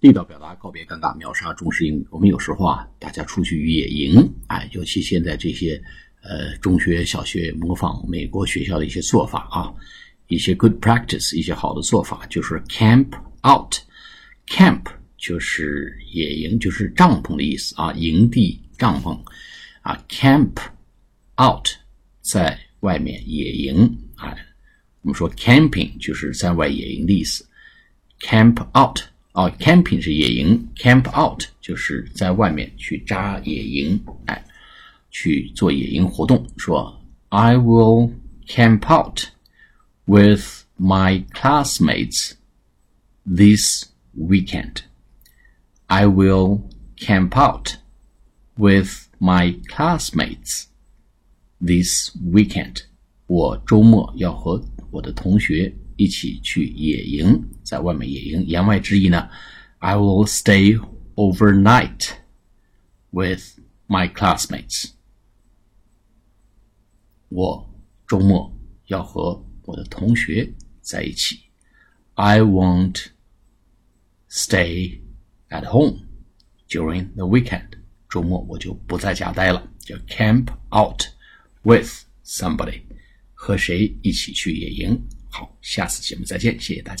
[0.00, 2.06] 地道表达，告别尴尬，秒杀中式英语。
[2.08, 5.80] 我们有时候啊，大家出去野营，哎，尤其现在这些
[6.22, 9.74] 呃中学、小学模仿美国学校的一些做法啊，
[10.28, 13.08] 一些 good practice，一些好的做法，就是 camp
[13.46, 13.74] out。
[14.46, 14.86] camp
[15.18, 19.14] 就是野营，就是帐篷的意思啊，营地、帐篷
[19.82, 20.02] 啊。
[20.08, 20.56] camp
[21.38, 21.68] out
[22.22, 23.76] 在外面野营
[24.16, 24.34] 啊。
[25.02, 27.46] 我们说 camping 就是在外野营的意思。
[28.20, 28.98] camp out。
[29.39, 34.45] 啊，camping 是野营，camp out 就是在外面去扎野营，哎，
[35.11, 36.47] 去做野营活动。
[36.57, 38.13] 说，I will
[38.47, 39.25] camp out
[40.05, 42.33] with my classmates
[43.25, 43.85] this
[44.17, 44.83] weekend.
[45.87, 46.61] I will
[46.97, 47.75] camp out
[48.55, 50.65] with my classmates
[51.59, 52.83] this weekend.
[53.27, 55.75] 我周末要和我的同学。
[56.00, 58.46] 一起去野营，在外面野营。
[58.46, 59.28] 言外之意呢
[59.80, 60.80] ，I will stay
[61.14, 62.12] overnight
[63.10, 64.92] with my classmates。
[67.28, 67.70] 我
[68.08, 68.50] 周末
[68.86, 71.38] 要和我的同学在一起。
[72.14, 73.08] I won't
[74.30, 75.02] stay
[75.50, 76.06] at home
[76.66, 77.72] during the weekend。
[78.08, 81.02] 周末我就不在家待了，叫 camp out
[81.62, 81.90] with
[82.24, 82.80] somebody，
[83.34, 84.98] 和谁一起去野营。
[85.30, 86.98] 好，下次节目再见，谢谢大家。